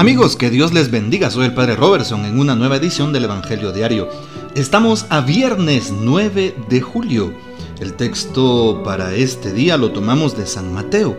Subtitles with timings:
[0.00, 1.30] Amigos, que Dios les bendiga.
[1.30, 4.08] Soy el Padre Robertson en una nueva edición del Evangelio Diario.
[4.54, 7.34] Estamos a viernes 9 de julio.
[7.80, 11.18] El texto para este día lo tomamos de San Mateo,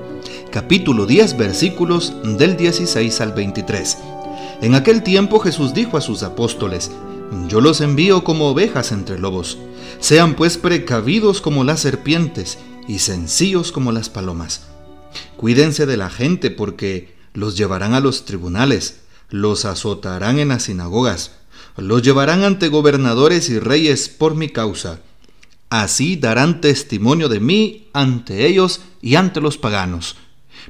[0.49, 3.99] capítulo 10, versículos del 16 al 23.
[4.63, 6.89] En aquel tiempo Jesús dijo a sus apóstoles,
[7.47, 9.59] Yo los envío como ovejas entre lobos.
[9.99, 12.57] Sean pues precavidos como las serpientes
[12.87, 14.61] y sencillos como las palomas.
[15.37, 21.31] Cuídense de la gente porque los llevarán a los tribunales, los azotarán en las sinagogas,
[21.77, 24.99] los llevarán ante gobernadores y reyes por mi causa.
[25.69, 30.17] Así darán testimonio de mí ante ellos y ante los paganos.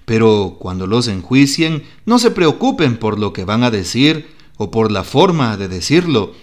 [0.05, 4.91] Pero cuando los enjuicien, no se preocupen por lo que van a decir o por
[4.91, 6.34] la forma de decirlo,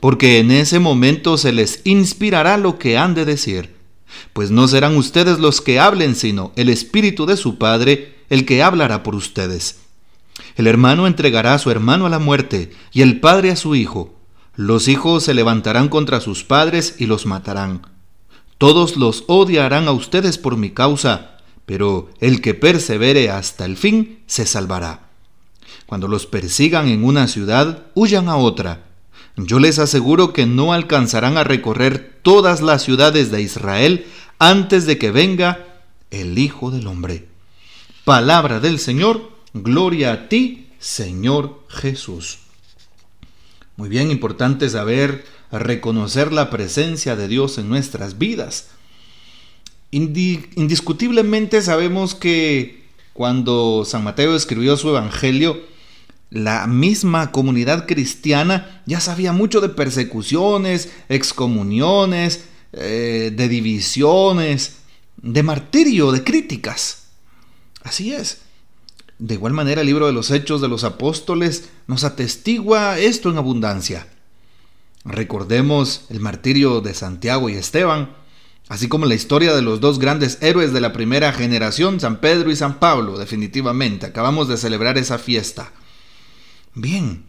[0.00, 3.75] porque en ese momento se les inspirará lo que han de decir.
[4.32, 8.62] Pues no serán ustedes los que hablen, sino el Espíritu de su Padre, el que
[8.62, 9.80] hablará por ustedes.
[10.56, 14.14] El hermano entregará a su hermano a la muerte y el padre a su hijo.
[14.54, 17.86] Los hijos se levantarán contra sus padres y los matarán.
[18.58, 24.20] Todos los odiarán a ustedes por mi causa, pero el que persevere hasta el fin
[24.26, 25.10] se salvará.
[25.86, 28.85] Cuando los persigan en una ciudad, huyan a otra.
[29.36, 34.06] Yo les aseguro que no alcanzarán a recorrer todas las ciudades de Israel
[34.38, 35.66] antes de que venga
[36.10, 37.26] el Hijo del Hombre.
[38.04, 42.38] Palabra del Señor, gloria a ti, Señor Jesús.
[43.76, 48.68] Muy bien, importante saber reconocer la presencia de Dios en nuestras vidas.
[49.90, 55.60] indiscutiblemente sabemos que cuando San Mateo escribió su Evangelio,
[56.30, 64.76] la misma comunidad cristiana ya sabía mucho de persecuciones, excomuniones, eh, de divisiones,
[65.16, 67.04] de martirio, de críticas.
[67.82, 68.42] Así es.
[69.18, 73.38] De igual manera, el libro de los Hechos de los Apóstoles nos atestigua esto en
[73.38, 74.06] abundancia.
[75.04, 78.10] Recordemos el martirio de Santiago y Esteban,
[78.68, 82.50] así como la historia de los dos grandes héroes de la primera generación, San Pedro
[82.50, 84.04] y San Pablo, definitivamente.
[84.04, 85.72] Acabamos de celebrar esa fiesta.
[86.76, 87.24] Bien,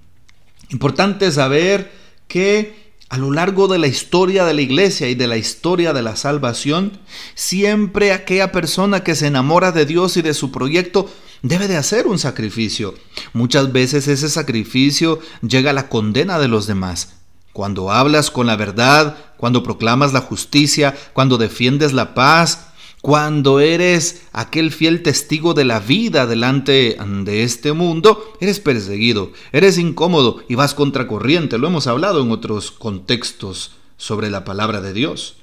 [0.72, 1.90] importante saber
[2.28, 6.02] que a lo largo de la historia de la iglesia y de la historia de
[6.02, 7.00] la salvación,
[7.34, 11.09] siempre aquella persona que se enamora de Dios y de su proyecto
[11.44, 12.96] debe de hacer un sacrificio.
[13.31, 17.14] Muchas veces ese sacrificio llega a la condena de los demás.
[17.53, 22.66] Cuando hablas con la verdad, cuando proclamas la justicia, cuando defiendes la paz,
[23.07, 29.78] cuando eres aquel fiel testigo de la vida delante de este mundo, eres perseguido, eres
[29.78, 31.57] incómodo y vas contracorriente.
[31.57, 35.38] Lo hemos hablado en otros contextos sobre la palabra de Dios.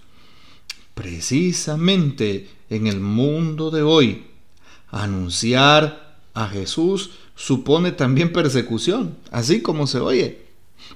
[0.92, 4.26] Precisamente en el mundo de hoy,
[4.90, 10.48] anunciar a Jesús supone también persecución, así como se oye.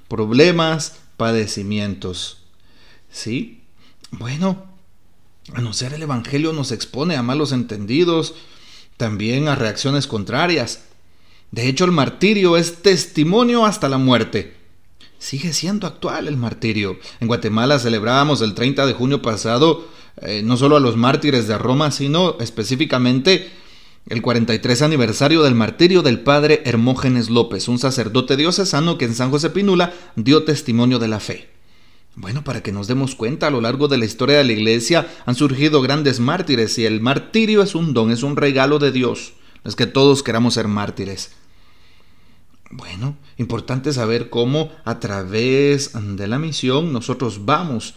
[0.06, 2.42] Problemas, padecimientos.
[3.10, 3.62] ¿Sí?
[4.10, 4.67] Bueno,
[5.54, 8.34] Anunciar el Evangelio nos expone a malos entendidos,
[8.96, 10.84] también a reacciones contrarias.
[11.50, 14.54] De hecho, el martirio es testimonio hasta la muerte.
[15.18, 16.98] Sigue siendo actual el martirio.
[17.20, 19.88] En Guatemala celebrábamos el 30 de junio pasado
[20.22, 23.50] eh, no solo a los mártires de Roma, sino específicamente
[24.08, 29.30] el 43 aniversario del martirio del padre Hermógenes López, un sacerdote diocesano que en San
[29.30, 31.57] José Pinula dio testimonio de la fe.
[32.14, 35.08] Bueno, para que nos demos cuenta, a lo largo de la historia de la iglesia
[35.24, 39.34] han surgido grandes mártires y el martirio es un don, es un regalo de Dios.
[39.64, 41.32] Es que todos queramos ser mártires.
[42.70, 47.94] Bueno, importante saber cómo a través de la misión nosotros vamos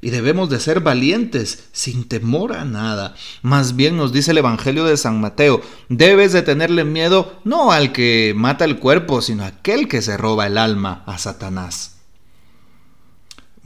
[0.00, 3.14] y debemos de ser valientes, sin temor a nada.
[3.42, 7.92] Más bien nos dice el Evangelio de San Mateo, debes de tenerle miedo no al
[7.92, 11.95] que mata el cuerpo, sino a aquel que se roba el alma, a Satanás.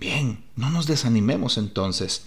[0.00, 2.22] Bien, no nos desanimemos entonces.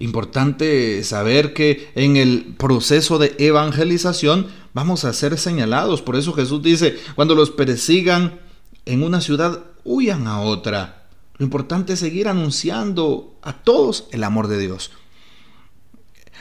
[0.00, 6.02] Importante saber que en el proceso de evangelización vamos a ser señalados.
[6.02, 8.40] Por eso Jesús dice, cuando los persigan
[8.84, 11.06] en una ciudad, huyan a otra.
[11.38, 14.90] Lo importante es seguir anunciando a todos el amor de Dios.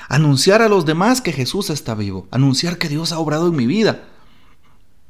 [0.09, 2.27] Anunciar a los demás que Jesús está vivo.
[2.31, 4.07] Anunciar que Dios ha obrado en mi vida.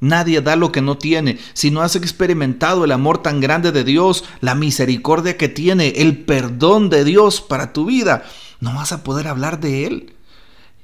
[0.06, 1.40] Nadie da lo que no tiene.
[1.54, 6.20] Si no has experimentado el amor tan grande de Dios, la misericordia que tiene, el
[6.26, 8.24] perdón de Dios para tu vida,
[8.60, 10.14] no vas a poder hablar de Él.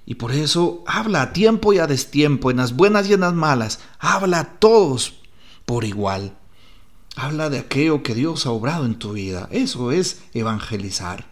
[0.08, 3.36] Y por eso habla a tiempo y a destiempo, en las buenas y en las
[3.36, 3.80] malas.
[4.00, 5.14] Habla a todos
[5.68, 6.36] por igual.
[7.16, 9.48] Habla de aquello que Dios ha obrado en tu vida.
[9.52, 11.28] Eso es evangelizar.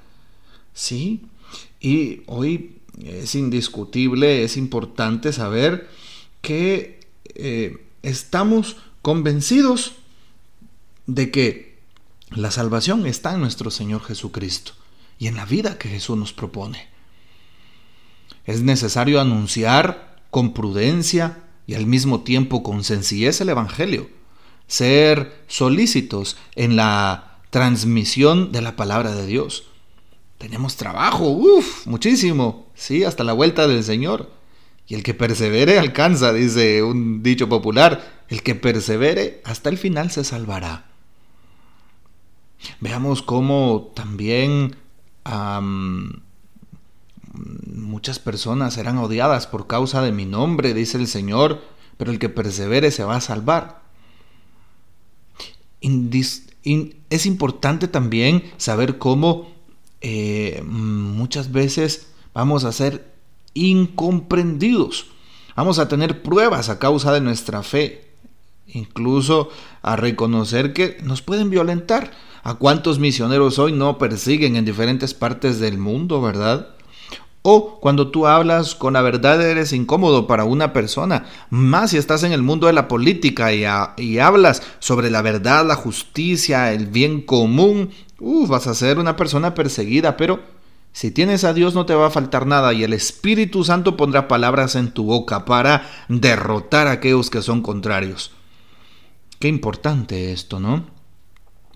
[0.76, 1.26] ¿Sí?
[1.82, 5.90] Y hoy es indiscutible, es importante saber
[6.44, 6.99] que
[7.36, 9.94] eh, estamos convencidos
[11.08, 11.80] de que
[12.32, 14.74] la salvación está en nuestro Señor Jesucristo
[15.18, 16.88] y en la vida que Jesús nos propone.
[18.46, 24.10] Es necesario anunciar con prudencia y al mismo tiempo con sencillez el Evangelio,
[24.68, 29.66] ser solícitos en la transmisión de la palabra de Dios.
[30.38, 34.32] Tenemos trabajo, uff, muchísimo, sí, hasta la vuelta del Señor.
[34.90, 40.10] Y el que persevere alcanza, dice un dicho popular, el que persevere hasta el final
[40.10, 40.88] se salvará.
[42.82, 44.76] Veamos cómo también
[47.68, 51.62] muchas personas serán odiadas por causa de mi nombre, dice el Señor,
[51.98, 53.84] pero el que persevere se va a salvar.
[55.82, 59.54] es importante también saber cómo
[60.02, 63.19] eh, muchas veces vamos a ser
[63.68, 65.08] incomprendidos.
[65.56, 68.10] Vamos a tener pruebas a causa de nuestra fe,
[68.68, 69.50] incluso
[69.82, 72.12] a reconocer que nos pueden violentar.
[72.42, 76.70] ¿A cuántos misioneros hoy no persiguen en diferentes partes del mundo, verdad?
[77.42, 82.24] O cuando tú hablas con la verdad eres incómodo para una persona, más si estás
[82.24, 87.22] en el mundo de la política y, hablas sobre la verdad, la justicia, el bien
[87.22, 90.40] común, vas a ser una persona perseguida, pero
[90.92, 94.28] si tienes a Dios no te va a faltar nada y el Espíritu Santo pondrá
[94.28, 98.32] palabras en tu boca para derrotar a aquellos que son contrarios.
[99.40, 100.88] Qué importante esto, ¿no?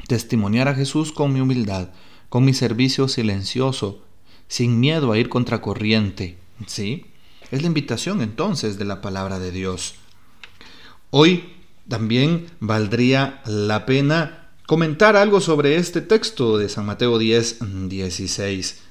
[0.08, 1.90] Testimoniar a Jesús con mi humildad,
[2.28, 4.02] con mi servicio silencioso,
[4.48, 6.38] sin miedo a ir contracorriente.
[6.68, 7.06] ¿Sí?
[7.52, 9.96] Es la invitación entonces de la palabra de Dios.
[11.12, 11.54] Hoy
[11.88, 18.83] también valdría la pena comentar algo sobre este texto de San Mateo 10, 16.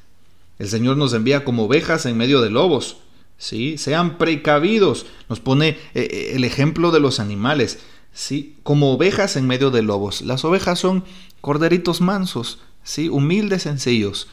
[0.58, 2.98] El Señor nos envía como ovejas en medio de lobos.
[3.38, 3.78] ¿sí?
[3.78, 5.06] Sean precavidos.
[5.28, 7.80] Nos pone eh, eh, el ejemplo de los animales.
[8.12, 8.56] ¿sí?
[8.62, 10.22] Como ovejas en medio de lobos.
[10.22, 11.04] Las ovejas son
[11.40, 13.08] corderitos mansos, ¿sí?
[13.08, 14.28] humildes, sencillos.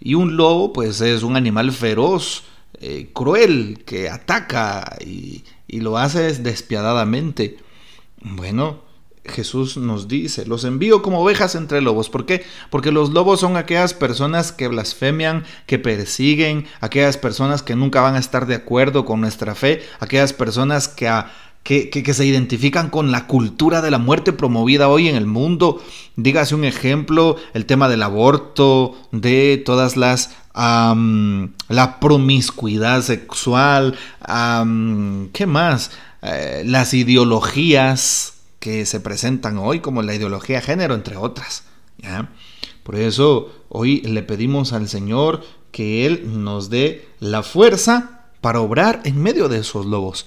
[0.00, 2.44] Y un lobo, pues es un animal feroz,
[2.80, 7.58] eh, cruel, que ataca y, y lo hace despiadadamente.
[8.22, 8.82] Bueno,
[9.24, 12.08] Jesús nos dice, los envío como ovejas entre lobos.
[12.08, 12.44] ¿Por qué?
[12.70, 18.14] Porque los lobos son aquellas personas que blasfemian, que persiguen, aquellas personas que nunca van
[18.14, 21.10] a estar de acuerdo con nuestra fe, aquellas personas que,
[21.62, 25.82] que, se identifican con la cultura de la muerte promovida hoy en el mundo.
[26.16, 30.34] Dígase un ejemplo, el tema del aborto, de todas las...
[30.54, 33.96] la promiscuidad sexual,
[35.32, 35.90] ¿qué más?
[36.22, 41.64] Eh, las ideologías que se presentan hoy, como la ideología género, entre otras.
[42.84, 45.42] Por eso hoy le pedimos al Señor
[45.72, 50.26] que Él nos dé la fuerza para obrar en medio de esos lobos,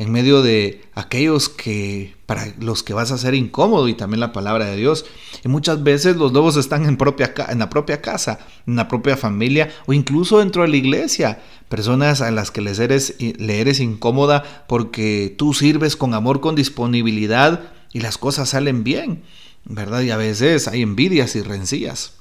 [0.00, 4.32] en medio de aquellos que para los que vas a ser incómodo y también la
[4.32, 5.04] palabra de Dios.
[5.44, 9.18] Y muchas veces los lobos están en, propia, en la propia casa, en la propia
[9.18, 11.42] familia o incluso dentro de la iglesia.
[11.68, 12.78] Personas a las que les
[13.18, 17.60] le eres incómoda porque tú sirves con amor, con disponibilidad
[17.92, 19.22] y las cosas salen bien,
[19.66, 20.00] ¿verdad?
[20.00, 22.19] Y a veces hay envidias y rencillas.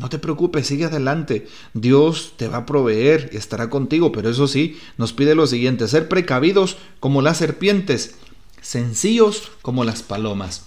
[0.00, 1.46] No te preocupes, sigue adelante.
[1.74, 5.86] Dios te va a proveer y estará contigo, pero eso sí, nos pide lo siguiente,
[5.88, 8.14] ser precavidos como las serpientes,
[8.62, 10.64] sencillos como las palomas.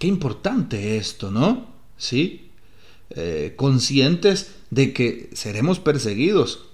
[0.00, 1.68] Qué importante esto, ¿no?
[1.96, 2.50] Sí,
[3.10, 6.64] eh, conscientes de que seremos perseguidos.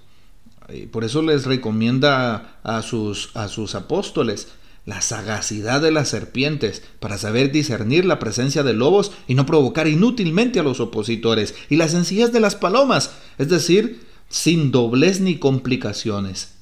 [0.91, 4.47] Por eso les recomienda a sus, a sus apóstoles
[4.89, 9.87] la sagacidad de las serpientes para saber discernir la presencia de lobos y no provocar
[9.87, 15.37] inútilmente a los opositores, y la sencillez de las palomas, es decir, sin doblez ni
[15.37, 16.53] complicaciones.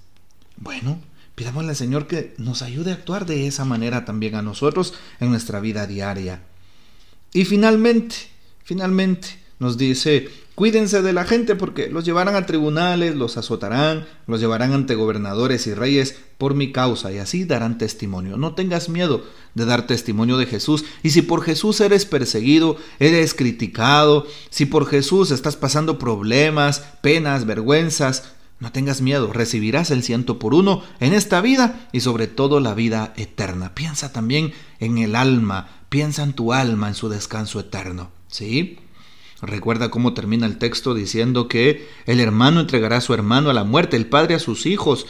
[0.57, 0.99] Bueno,
[1.35, 5.29] pidámosle al Señor que nos ayude a actuar de esa manera también a nosotros en
[5.29, 6.43] nuestra vida diaria.
[7.31, 8.17] Y finalmente,
[8.61, 14.39] finalmente nos dice Cuídense de la gente porque los llevarán a tribunales, los azotarán, los
[14.39, 18.37] llevarán ante gobernadores y reyes por mi causa y así darán testimonio.
[18.37, 19.23] No tengas miedo
[19.53, 20.83] de dar testimonio de Jesús.
[21.03, 27.45] Y si por Jesús eres perseguido, eres criticado, si por Jesús estás pasando problemas, penas,
[27.45, 32.61] vergüenzas, no tengas miedo, recibirás el ciento por uno en esta vida y sobre todo
[32.61, 33.75] la vida eterna.
[33.75, 38.09] Piensa también en el alma, piensa en tu alma, en su descanso eterno.
[38.27, 38.79] ¿Sí?
[39.41, 43.63] Recuerda cómo termina el texto diciendo que el hermano entregará a su hermano a la
[43.63, 45.05] muerte, el padre a sus hijos.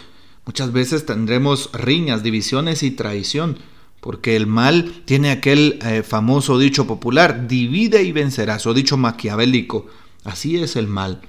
[0.45, 3.57] Muchas veces tendremos riñas, divisiones y traición,
[4.01, 9.87] porque el mal tiene aquel eh, famoso dicho popular, divide y vencerás, o dicho maquiavélico.
[10.25, 11.21] Así es el mal.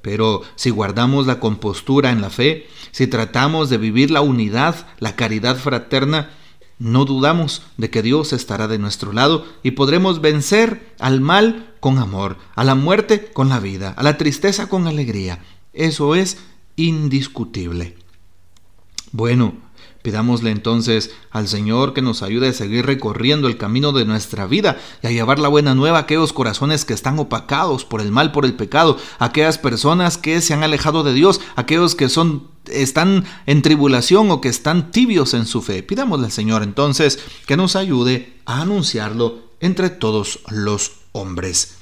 [0.00, 5.14] Pero si guardamos la compostura en la fe, si tratamos de vivir la unidad, la
[5.14, 6.30] caridad fraterna,
[6.80, 11.98] no dudamos de que Dios estará de nuestro lado y podremos vencer al mal con
[11.98, 15.40] amor, a la muerte con la vida, a la tristeza con alegría.
[15.72, 16.38] Eso es
[16.76, 17.96] indiscutible.
[19.10, 19.54] Bueno,
[20.02, 24.76] Pidámosle entonces al Señor que nos ayude a seguir recorriendo el camino de nuestra vida
[25.00, 28.32] y a llevar la buena nueva a aquellos corazones que están opacados por el mal,
[28.32, 33.24] por el pecado, aquellas personas que se han alejado de Dios, aquellos que son están
[33.46, 35.84] en tribulación o que están tibios en su fe.
[35.84, 41.76] Pidámosle al Señor entonces que nos ayude a anunciarlo entre todos los hombres.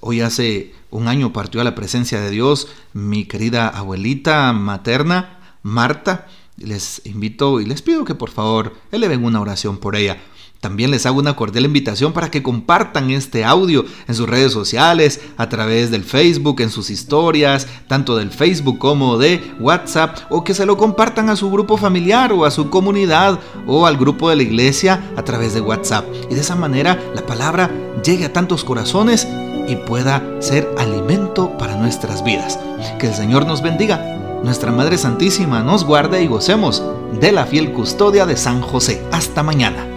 [0.00, 6.26] Hoy hace un año partió a la presencia de Dios mi querida abuelita materna, Marta,
[6.58, 10.18] les invito y les pido que por favor eleven una oración por ella.
[10.60, 15.20] También les hago una cordial invitación para que compartan este audio en sus redes sociales,
[15.36, 20.54] a través del Facebook, en sus historias, tanto del Facebook como de WhatsApp, o que
[20.54, 24.36] se lo compartan a su grupo familiar o a su comunidad o al grupo de
[24.36, 26.06] la iglesia a través de WhatsApp.
[26.30, 27.70] Y de esa manera la palabra
[28.06, 29.26] llegue a tantos corazones
[29.68, 32.58] y pueda ser alimento para nuestras vidas.
[32.98, 36.82] Que el Señor nos bendiga nuestra Madre Santísima nos guarde y gocemos
[37.20, 39.02] de la fiel custodia de San José.
[39.10, 39.95] Hasta mañana.